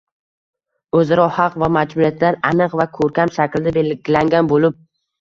o‘zaro 0.99 1.25
haq 1.35 1.59
va 1.65 1.69
majburiyatlar 1.77 2.41
aniq 2.53 2.77
va 2.83 2.91
ko‘rkam 2.99 3.37
shaklda 3.39 3.79
belgilangan 3.81 4.55
bo‘lib 4.55 4.87